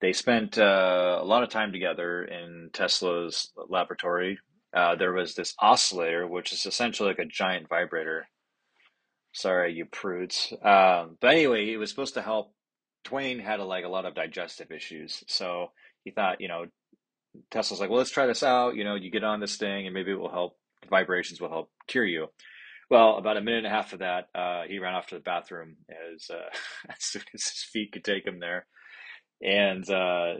They 0.00 0.12
spent 0.12 0.58
uh, 0.58 1.18
a 1.20 1.24
lot 1.24 1.42
of 1.42 1.48
time 1.48 1.72
together 1.72 2.22
in 2.24 2.70
Tesla's 2.72 3.50
laboratory. 3.68 4.38
Uh, 4.74 4.96
there 4.96 5.12
was 5.12 5.34
this 5.34 5.54
oscillator, 5.58 6.26
which 6.26 6.52
is 6.52 6.66
essentially 6.66 7.08
like 7.10 7.18
a 7.18 7.24
giant 7.24 7.68
vibrator. 7.68 8.28
Sorry, 9.32 9.72
you 9.72 9.86
prudes. 9.86 10.52
Um, 10.62 11.16
but 11.20 11.30
anyway, 11.30 11.72
it 11.72 11.78
was 11.78 11.90
supposed 11.90 12.14
to 12.14 12.22
help. 12.22 12.52
Twain 13.04 13.38
had 13.38 13.60
a, 13.60 13.64
like 13.64 13.84
a 13.84 13.88
lot 13.88 14.04
of 14.04 14.14
digestive 14.14 14.72
issues, 14.72 15.22
so 15.28 15.70
he 16.04 16.10
thought, 16.10 16.40
you 16.40 16.48
know, 16.48 16.66
Tesla's 17.50 17.80
like, 17.80 17.90
well, 17.90 17.98
let's 17.98 18.10
try 18.10 18.26
this 18.26 18.42
out. 18.42 18.76
You 18.76 18.84
know, 18.84 18.94
you 18.94 19.10
get 19.10 19.24
on 19.24 19.40
this 19.40 19.56
thing, 19.56 19.86
and 19.86 19.94
maybe 19.94 20.12
it 20.12 20.18
will 20.18 20.30
help. 20.30 20.56
The 20.82 20.88
vibrations 20.88 21.40
will 21.40 21.48
help 21.48 21.70
cure 21.86 22.04
you. 22.04 22.28
Well, 22.88 23.16
about 23.16 23.36
a 23.36 23.40
minute 23.40 23.58
and 23.58 23.66
a 23.66 23.70
half 23.70 23.92
of 23.92 23.98
that, 23.98 24.28
uh, 24.34 24.62
he 24.68 24.78
ran 24.78 24.94
off 24.94 25.08
to 25.08 25.16
the 25.16 25.20
bathroom 25.20 25.76
as 25.90 26.30
uh, 26.30 26.48
as 26.88 26.96
soon 27.00 27.22
as 27.34 27.44
his 27.44 27.66
feet 27.72 27.92
could 27.92 28.04
take 28.04 28.24
him 28.26 28.40
there. 28.40 28.66
And 29.42 29.88
uh, 29.90 30.34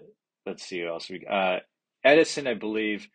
let's 0.46 0.64
see 0.64 0.82
what 0.82 0.92
else 0.92 1.10
we. 1.10 1.26
Uh, 1.28 1.58
Edison, 2.04 2.46
I 2.46 2.54
believe, 2.54 3.08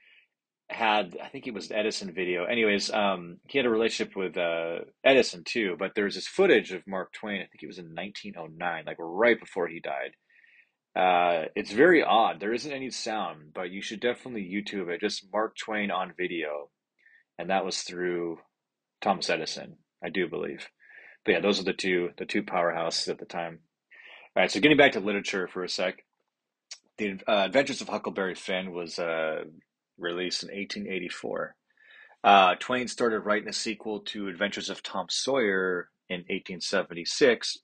had 0.70 1.18
I 1.24 1.30
think 1.30 1.48
it 1.48 1.54
was 1.54 1.72
Edison 1.72 2.14
video. 2.14 2.46
Anyways, 2.46 2.92
um, 2.92 3.38
he 3.48 3.58
had 3.58 3.66
a 3.66 3.70
relationship 3.70 4.16
with 4.16 4.38
uh, 4.38 4.80
Edison 5.04 5.44
too. 5.46 5.76
But 5.80 5.94
there's 5.96 6.16
this 6.16 6.28
footage 6.28 6.72
of 6.72 6.86
Mark 6.88 7.14
Twain. 7.14 7.42
I 7.42 7.46
think 7.46 7.64
it 7.64 7.68
was 7.68 7.78
in 7.80 7.96
1909, 7.96 8.84
like 8.86 8.98
right 9.00 9.40
before 9.40 9.68
he 9.68 9.80
died. 9.80 10.12
Uh, 10.96 11.46
it's 11.56 11.72
very 11.72 12.04
odd. 12.04 12.40
There 12.40 12.54
isn't 12.54 12.72
any 12.72 12.90
sound, 12.90 13.54
but 13.54 13.72
you 13.72 13.82
should 13.82 14.02
definitely 14.02 14.44
YouTube 14.44 14.90
it. 14.90 15.02
Just 15.02 15.32
Mark 15.32 15.56
Twain 15.58 15.90
on 15.90 16.14
video, 16.18 16.70
and 17.38 17.50
that 17.50 17.64
was 17.64 17.82
through 17.82 18.40
Thomas 19.02 19.30
Edison, 19.30 19.78
I 20.04 20.10
do 20.10 20.28
believe. 20.28 20.68
But 21.24 21.32
yeah, 21.32 21.40
those 21.40 21.60
are 21.60 21.64
the 21.64 21.74
two 21.74 22.10
the 22.18 22.26
two 22.26 22.44
powerhouses 22.44 23.08
at 23.08 23.20
the 23.20 23.26
time. 23.26 23.60
All 24.36 24.44
right, 24.44 24.52
so 24.52 24.60
getting 24.60 24.78
back 24.78 24.94
to 24.94 25.00
literature 25.00 25.48
for 25.48 25.64
a 25.64 25.70
sec, 25.70 26.04
the 26.98 27.20
uh, 27.28 27.46
Adventures 27.46 27.82
of 27.82 27.90
Huckleberry 27.90 28.36
Finn 28.36 28.72
was 28.72 29.00
uh, 29.00 29.44
released 29.98 30.44
in 30.44 30.50
1884. 30.50 31.56
Uh, 32.24 32.56
Twain 32.60 32.88
started 32.88 33.22
writing 33.22 33.50
a 33.50 33.54
sequel 33.54 34.02
to 34.02 34.28
Adventures 34.28 34.70
of 34.70 34.84
Tom 34.84 35.08
Sawyer 35.10 35.90
in 36.10 36.20
1876, 36.20 37.58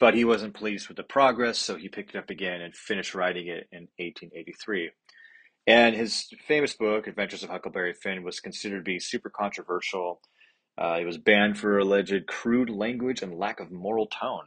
but 0.00 0.14
he 0.14 0.24
wasn't 0.24 0.54
pleased 0.54 0.88
with 0.88 0.96
the 0.96 1.02
progress, 1.04 1.58
so 1.58 1.76
he 1.76 1.88
picked 1.88 2.14
it 2.14 2.18
up 2.18 2.30
again 2.30 2.62
and 2.62 2.74
finished 2.74 3.14
writing 3.14 3.46
it 3.46 3.68
in 3.70 3.86
1883. 3.98 4.90
And 5.66 5.94
his 5.94 6.26
famous 6.48 6.72
book, 6.74 7.06
Adventures 7.06 7.42
of 7.44 7.50
Huckleberry 7.50 7.92
Finn, 7.92 8.24
was 8.24 8.40
considered 8.40 8.78
to 8.78 8.90
be 8.90 8.98
super 8.98 9.28
controversial. 9.28 10.22
Uh, 10.80 10.96
it 11.00 11.04
was 11.04 11.18
banned 11.18 11.58
for 11.58 11.78
alleged 11.78 12.26
crude 12.26 12.70
language 12.70 13.20
and 13.20 13.38
lack 13.38 13.60
of 13.60 13.70
moral 13.70 14.06
tone. 14.06 14.46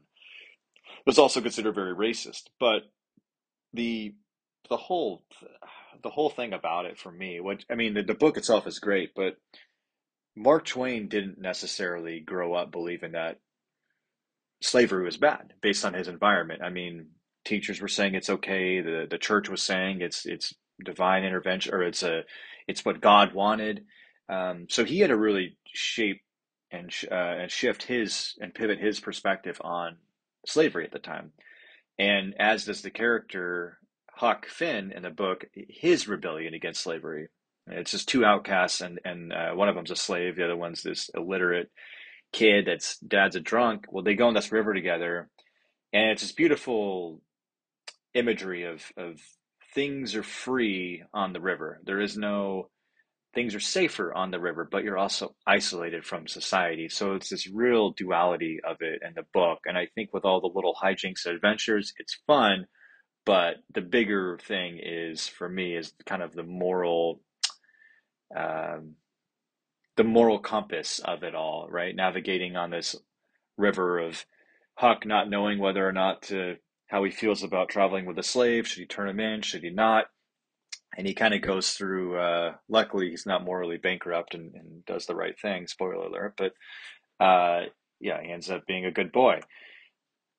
It 0.88 1.06
was 1.06 1.20
also 1.20 1.40
considered 1.40 1.76
very 1.76 1.96
racist. 1.96 2.50
But 2.60 2.84
the 3.74 4.16
the 4.70 4.78
whole 4.78 5.24
the 6.02 6.10
whole 6.10 6.32
thing 6.32 6.54
about 6.54 6.86
it 6.86 6.98
for 6.98 7.12
me, 7.12 7.40
what 7.40 7.64
I 7.70 7.76
mean, 7.76 7.94
the, 7.94 8.02
the 8.02 8.16
book 8.16 8.38
itself 8.38 8.66
is 8.66 8.80
great, 8.80 9.12
but 9.16 9.38
Mark 10.36 10.66
Twain 10.66 11.08
didn't 11.08 11.40
necessarily 11.40 12.20
grow 12.20 12.56
up 12.56 12.72
believing 12.72 13.12
that 13.12 13.40
slavery 14.64 15.04
was 15.04 15.18
bad 15.18 15.54
based 15.62 15.86
on 15.86 15.94
his 15.94 16.08
environment. 16.08 16.62
I 16.64 16.70
mean, 16.70 17.08
teachers 17.46 17.82
were 17.82 17.88
saying 17.88 18.16
it's 18.16 18.30
okay. 18.30 18.82
The 18.82 19.08
the 19.10 19.18
church 19.18 19.50
was 19.50 19.62
saying 19.62 20.02
it's 20.02 20.26
it's 20.26 20.54
divine 20.84 21.24
intervention 21.24 21.74
or 21.74 21.84
it's 21.84 22.04
a 22.04 22.24
it's 22.68 22.86
what 22.86 23.02
God 23.02 23.34
wanted. 23.34 23.86
Um, 24.30 24.68
so 24.70 24.86
he 24.86 25.00
had 25.00 25.10
to 25.10 25.18
really 25.18 25.58
shape 25.66 26.22
and 26.72 26.92
uh, 27.12 27.16
and 27.16 27.52
shift 27.52 27.84
his 27.84 28.36
and 28.40 28.54
pivot 28.54 28.80
his 28.80 29.00
perspective 29.00 29.60
on 29.62 29.98
slavery 30.46 30.86
at 30.86 30.92
the 30.92 31.00
time. 31.00 31.32
And 32.00 32.34
as 32.40 32.66
does 32.66 32.82
the 32.82 32.90
character 32.90 33.78
Huck 34.16 34.48
Finn 34.48 34.92
in 34.92 35.04
the 35.04 35.10
book, 35.10 35.46
his 35.54 36.08
rebellion 36.08 36.54
against 36.54 36.82
slavery. 36.82 37.30
It's 37.68 37.92
just 37.92 38.10
two 38.10 38.26
outcasts, 38.26 38.82
and 38.82 39.00
and 39.06 39.34
uh, 39.34 39.52
one 39.54 39.70
of 39.70 39.76
them's 39.76 39.92
a 39.92 39.96
slave, 39.96 40.36
the 40.36 40.46
other 40.46 40.58
one's 40.58 40.84
this 40.84 41.10
illiterate 41.16 41.72
kid 42.34 42.66
that's 42.66 42.98
dad's 42.98 43.38
a 43.38 43.40
drunk. 43.40 43.86
Well, 43.90 44.04
they 44.04 44.16
go 44.16 44.28
on 44.28 44.34
this 44.34 44.52
river 44.52 44.74
together, 44.74 45.30
and 45.94 46.12
it's 46.12 46.22
this 46.22 46.34
beautiful 46.34 47.22
imagery 48.14 48.66
of 48.66 48.92
of 48.98 49.22
things 49.74 50.16
are 50.16 50.24
free 50.24 51.04
on 51.14 51.34
the 51.34 51.42
river. 51.42 51.80
There 51.86 52.02
is 52.02 52.18
no 52.18 52.70
things 53.34 53.56
are 53.56 53.60
safer 53.60 54.14
on 54.14 54.32
the 54.32 54.40
river, 54.40 54.68
but 54.70 54.84
you're 54.84 54.98
also 54.98 55.36
isolated 55.48 56.06
from 56.06 56.28
society. 56.28 56.88
So 56.88 57.16
it's 57.16 57.30
this 57.30 57.48
real 57.48 57.92
duality 57.92 58.60
of 58.64 58.78
it 58.82 59.02
in 59.06 59.14
the 59.16 59.26
book. 59.34 59.60
And 59.66 59.78
I 59.78 59.88
think 59.96 60.14
with 60.14 60.24
all 60.24 60.40
the 60.40 60.52
little 60.54 60.76
hijinks 60.82 61.26
and 61.26 61.36
adventures, 61.36 61.94
it's 61.98 62.20
fun. 62.28 62.68
But 63.26 63.56
the 63.74 63.82
bigger 63.82 64.38
thing 64.38 64.80
is 64.82 65.28
for 65.28 65.50
me 65.50 65.76
is 65.76 65.94
kind 66.06 66.22
of 66.22 66.34
the 66.34 66.44
moral, 66.44 67.22
um, 68.36 68.96
the 69.96 70.04
moral 70.04 70.40
compass 70.40 71.00
of 71.00 71.24
it 71.24 71.36
all, 71.36 71.68
right? 71.70 71.96
Navigating 71.96 72.56
on 72.56 72.72
this 72.72 72.96
river 73.58 74.00
of 74.00 74.26
Huck 74.76 75.06
not 75.06 75.30
knowing 75.30 75.60
whether 75.60 75.88
or 75.88 75.92
not 75.92 76.24
to 76.24 76.58
how 76.88 77.04
he 77.04 77.12
feels 77.12 77.44
about 77.44 77.70
traveling 77.70 78.06
with 78.06 78.18
a 78.18 78.24
slave. 78.24 78.68
Should 78.68 78.80
he 78.80 78.86
turn 78.86 79.10
him 79.10 79.20
in? 79.20 79.42
Should 79.42 79.64
he 79.64 79.70
not? 79.70 80.06
and 80.98 81.08
he 81.08 81.14
kind 81.14 81.34
of 81.34 81.42
goes 81.42 81.72
through. 81.72 82.18
Uh, 82.18 82.54
luckily, 82.70 83.10
he's 83.10 83.26
not 83.26 83.44
morally 83.44 83.78
bankrupt 83.78 84.36
and, 84.36 84.54
and, 84.56 84.86
does 84.86 85.06
the 85.06 85.16
right 85.16 85.38
thing. 85.40 85.68
Spoiler 85.68 85.96
alert! 85.96 86.36
But 86.38 86.54
uh, 87.24 87.66
yeah, 88.00 88.22
he 88.22 88.32
ends 88.32 88.50
up 88.50 88.66
being 88.68 88.86
a 88.86 88.92
good 88.92 89.12
boy. 89.12 89.40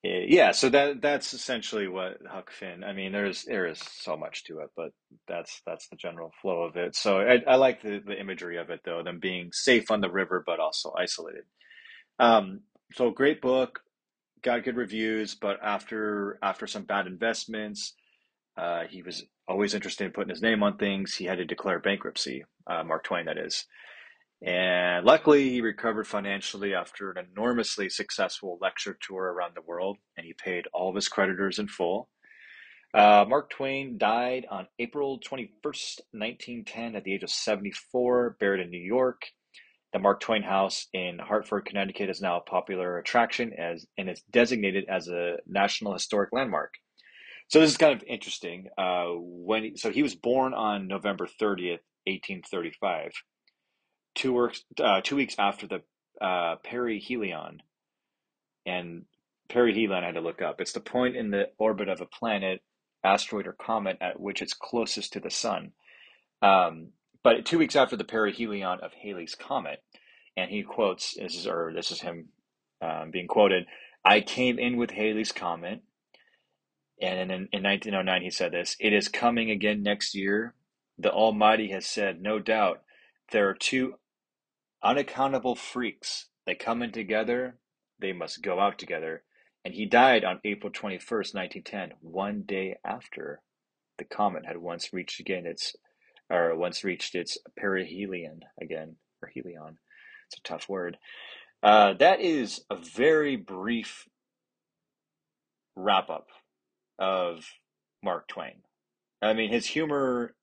Yeah, 0.05 0.53
so 0.53 0.71
that 0.71 1.03
that's 1.03 1.35
essentially 1.35 1.89
what 1.89 2.19
Huck 2.29 2.53
Finn. 2.53 2.85
I 2.85 2.95
mean, 2.95 3.13
there's 3.13 3.45
there 3.45 3.67
is 3.67 3.81
so 3.81 4.17
much 4.17 4.45
to 4.47 4.61
it, 4.61 4.71
but 4.77 4.91
that's 5.29 5.63
that's 5.67 5.89
the 5.89 5.97
general 5.97 6.33
flow 6.43 6.65
of 6.65 6.77
it. 6.77 6.97
So 6.97 7.21
I, 7.21 7.43
I 7.49 7.57
like 7.57 7.83
the 7.83 8.01
the 8.07 8.21
imagery 8.21 8.59
of 8.59 8.71
it 8.71 8.83
though, 8.87 9.03
them 9.05 9.21
being 9.21 9.51
safe 9.53 9.91
on 9.91 10.03
the 10.03 10.11
river 10.11 10.45
but 10.47 10.61
also 10.61 10.95
isolated. 10.99 11.45
Um, 12.19 12.63
so 12.93 13.11
great 13.11 13.43
book, 13.43 13.81
got 14.43 14.65
good 14.65 14.77
reviews, 14.77 15.35
but 15.37 15.59
after 15.63 16.39
after 16.43 16.67
some 16.67 16.85
bad 16.85 17.07
investments, 17.07 17.95
uh, 18.59 18.85
he 18.91 19.03
was 19.03 19.25
always 19.49 19.75
interested 19.75 20.07
in 20.07 20.13
putting 20.13 20.31
his 20.31 20.43
name 20.43 20.63
on 20.63 20.79
things. 20.79 21.15
He 21.17 21.27
had 21.27 21.39
to 21.39 21.47
declare 21.47 21.81
bankruptcy, 21.81 22.45
uh, 22.69 22.85
Mark 22.85 23.05
Twain, 23.05 23.27
that 23.27 23.39
is. 23.39 23.67
And 24.45 25.07
luckily, 25.07 25.49
he 25.49 25.61
recovered 25.63 26.07
financially 26.07 26.75
after 26.75 27.11
an 27.11 27.27
enormously 27.33 27.89
successful 27.89 28.59
lecture 28.61 28.99
tour 29.01 29.33
around 29.33 29.55
the 29.55 29.63
world, 29.63 29.97
and 30.17 30.27
he 30.27 30.35
paid 30.35 30.67
all 30.75 30.91
of 30.91 30.95
his 30.95 31.09
creditors 31.09 31.59
in 31.59 31.67
full. 31.67 32.11
Uh, 32.93 33.25
Mark 33.27 33.51
Twain 33.51 33.97
died 33.97 34.47
on 34.51 34.69
April 34.79 35.19
21st, 35.19 36.01
1910, 36.13 36.95
at 36.95 37.05
the 37.05 37.15
age 37.15 37.23
of 37.23 37.31
74, 37.31 38.37
buried 38.39 38.61
in 38.61 38.71
New 38.71 38.79
York. 38.79 39.23
The 39.95 39.99
Mark 39.99 40.21
Twain 40.21 40.43
House 40.43 40.89
in 40.93 41.19
Hartford, 41.19 41.65
Connecticut 41.65 42.11
is 42.11 42.21
now 42.21 42.37
a 42.37 42.43
popular 42.43 42.99
attraction 42.99 43.53
as, 43.55 43.87
and 43.97 44.11
is 44.11 44.23
designated 44.31 44.85
as 44.89 45.09
a 45.09 45.39
National 45.47 45.95
Historic 45.95 46.31
Landmark. 46.33 46.75
So 47.49 47.61
this 47.61 47.71
is 47.71 47.77
kind 47.77 47.95
of 47.95 48.07
interesting. 48.07 48.67
Uh, 48.77 49.07
when 49.17 49.77
so 49.77 49.91
he 49.91 50.03
was 50.03 50.15
born 50.15 50.55
on 50.55 50.89
November 50.89 51.29
thirtieth, 51.39 51.81
eighteen 52.07 52.43
thirty-five. 52.43 53.13
Two 54.15 54.33
weeks 54.33 54.65
uh, 54.83 55.01
two 55.03 55.17
weeks 55.17 55.35
after 55.39 55.67
the 55.67 55.83
uh, 56.25 56.57
perihelion, 56.65 57.59
and 58.65 59.05
perihelion 59.49 60.03
I 60.03 60.07
had 60.07 60.15
to 60.15 60.21
look 60.21 60.41
up. 60.41 60.61
It's 60.61 60.73
the 60.73 60.81
point 60.81 61.17
in 61.17 61.31
the 61.31 61.51
orbit 61.59 61.89
of 61.89 62.01
a 62.01 62.07
planet, 62.07 62.63
asteroid, 63.03 63.47
or 63.47 63.53
comet 63.53 63.99
at 64.01 64.21
which 64.21 64.41
it's 64.41 64.55
closest 64.55 65.13
to 65.15 65.21
the 65.21 65.31
sun. 65.31 65.73
Um, 66.43 66.91
but 67.23 67.45
two 67.45 67.59
weeks 67.59 67.77
after 67.77 67.97
the 67.97 68.05
perihelion 68.05 68.81
of 68.81 68.93
Halley's 68.93 69.35
comet, 69.35 69.83
and 70.37 70.51
he 70.51 70.63
quotes 70.63 71.15
this 71.15 71.35
is 71.35 71.47
or 71.47 71.73
this 71.75 71.91
is 71.91 72.01
him 72.01 72.29
um, 72.81 73.11
being 73.11 73.27
quoted. 73.27 73.67
I 74.05 74.21
came 74.21 74.59
in 74.59 74.77
with 74.77 74.91
Halley's 74.91 75.33
comet 75.33 75.83
and 77.01 77.31
in, 77.31 77.49
in 77.53 77.63
1909, 77.63 78.23
he 78.23 78.31
said 78.31 78.53
this 78.53 78.77
It 78.79 78.93
is 78.93 79.09
coming 79.09 79.51
again 79.51 79.83
next 79.83 80.15
year. 80.15 80.55
The 80.99 81.11
Almighty 81.11 81.71
has 81.71 81.87
said, 81.87 82.23
no 82.23 82.39
doubt, 82.39 82.83
there 83.33 83.49
are 83.49 83.55
two 83.55 83.95
unaccountable 84.85 85.57
freaks. 85.57 86.27
They 86.47 86.55
come 86.55 86.83
in 86.83 86.93
together, 86.93 87.59
they 87.99 88.13
must 88.13 88.43
go 88.43 88.61
out 88.61 88.79
together. 88.79 89.23
And 89.65 89.75
he 89.75 89.87
died 89.87 90.25
on 90.25 90.41
April 90.45 90.71
21st, 90.71 91.35
1910, 91.35 91.93
one 92.03 92.43
day 92.43 92.77
after 92.85 93.41
the 93.97 94.05
comet 94.05 94.45
had 94.45 94.59
once 94.59 94.93
reached 94.93 95.21
again 95.21 95.47
its, 95.47 95.75
or 96.29 96.55
once 96.55 96.85
reached 96.85 97.15
its 97.15 97.39
perihelion 97.59 98.41
again, 98.61 98.97
or 99.23 99.31
Helion. 99.35 99.77
It's 100.27 100.39
a 100.39 100.43
tough 100.43 100.69
word. 100.69 100.99
Uh, 101.63 101.95
that 101.95 102.21
is 102.21 102.61
a 102.69 102.77
very 102.77 103.37
brief 103.37 104.07
wrap 105.77 106.11
up 106.11 106.29
of 106.99 107.47
Mark 108.03 108.29
Twain. 108.29 108.63
I 109.23 109.33
mean, 109.33 109.51
his 109.51 109.67
humor 109.67 110.35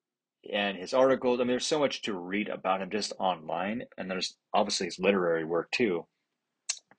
and 0.51 0.77
his 0.77 0.93
articles. 0.93 1.39
I 1.39 1.43
mean, 1.43 1.50
there's 1.50 1.65
so 1.65 1.79
much 1.79 2.01
to 2.03 2.13
read 2.13 2.50
about 2.50 2.81
him 2.81 2.89
just 2.89 3.13
online, 3.19 3.83
and 3.98 4.10
there's 4.10 4.36
obviously 4.53 4.88
his 4.88 5.00
literary 5.00 5.45
work 5.45 5.71
too. 5.71 6.05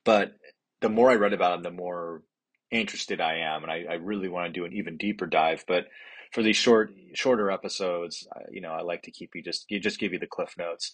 But 0.05 0.33
the 0.81 0.89
more 0.89 1.09
I 1.09 1.15
read 1.15 1.33
about 1.33 1.57
him, 1.57 1.63
the 1.63 1.71
more 1.71 2.23
interested 2.71 3.21
I 3.21 3.39
am, 3.39 3.63
and 3.63 3.71
I, 3.71 3.85
I 3.89 3.93
really 3.95 4.29
want 4.29 4.53
to 4.53 4.59
do 4.59 4.65
an 4.65 4.73
even 4.73 4.97
deeper 4.97 5.25
dive. 5.25 5.63
But 5.67 5.85
for 6.31 6.41
these 6.41 6.57
short, 6.57 6.93
shorter 7.13 7.51
episodes, 7.51 8.27
you 8.51 8.61
know, 8.61 8.71
I 8.71 8.81
like 8.81 9.03
to 9.03 9.11
keep 9.11 9.31
you 9.35 9.43
just 9.43 9.69
just 9.69 9.99
give 9.99 10.13
you 10.13 10.19
the 10.19 10.27
cliff 10.27 10.55
notes. 10.57 10.93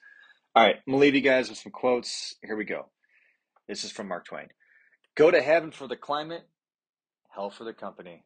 All 0.56 0.64
right, 0.64 0.76
I'm 0.76 0.94
gonna 0.94 1.02
leave 1.02 1.16
you 1.16 1.22
guys 1.22 1.50
with 1.50 1.60
some 1.60 1.72
quotes. 1.72 2.36
Here 2.44 2.56
we 2.56 2.66
go. 2.66 2.90
This 3.68 3.84
is 3.84 3.92
from 3.92 4.08
Mark 4.08 4.26
Twain. 4.26 4.48
Go 5.16 5.32
to 5.32 5.42
heaven 5.42 5.72
for 5.72 5.88
the 5.88 5.96
climate, 5.96 6.48
hell 7.30 7.50
for 7.50 7.64
the 7.64 7.74
company. 7.74 8.24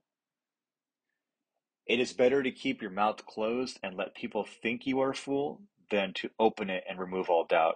It 1.85 1.99
is 1.99 2.13
better 2.13 2.41
to 2.41 2.51
keep 2.51 2.81
your 2.81 2.91
mouth 2.91 3.25
closed 3.25 3.79
and 3.83 3.97
let 3.97 4.15
people 4.15 4.45
think 4.61 4.85
you 4.85 5.01
are 5.01 5.11
a 5.11 5.15
fool 5.15 5.61
than 5.91 6.13
to 6.13 6.29
open 6.39 6.69
it 6.69 6.83
and 6.89 6.97
remove 6.99 7.29
all 7.29 7.45
doubt. 7.45 7.75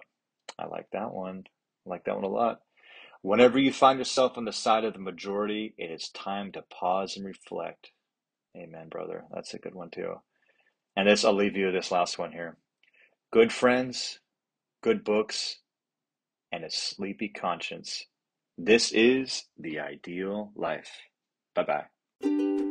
I 0.58 0.66
like 0.66 0.86
that 0.92 1.12
one. 1.12 1.44
I 1.86 1.90
like 1.90 2.04
that 2.04 2.16
one 2.16 2.24
a 2.24 2.28
lot. 2.28 2.60
Whenever 3.22 3.58
you 3.58 3.72
find 3.72 3.98
yourself 3.98 4.38
on 4.38 4.44
the 4.44 4.52
side 4.52 4.84
of 4.84 4.92
the 4.92 4.98
majority, 4.98 5.74
it 5.76 5.90
is 5.90 6.08
time 6.10 6.52
to 6.52 6.62
pause 6.62 7.16
and 7.16 7.26
reflect. 7.26 7.90
Amen, 8.56 8.88
brother. 8.88 9.24
That's 9.32 9.54
a 9.54 9.58
good 9.58 9.74
one, 9.74 9.90
too. 9.90 10.14
And 10.96 11.08
this, 11.08 11.24
I'll 11.24 11.34
leave 11.34 11.56
you 11.56 11.70
this 11.70 11.92
last 11.92 12.18
one 12.18 12.32
here. 12.32 12.56
Good 13.32 13.52
friends, 13.52 14.20
good 14.82 15.04
books, 15.04 15.58
and 16.50 16.64
a 16.64 16.70
sleepy 16.70 17.28
conscience. 17.28 18.06
This 18.56 18.90
is 18.90 19.44
the 19.58 19.80
ideal 19.80 20.52
life. 20.56 20.90
Bye 21.54 21.86
bye. 22.22 22.67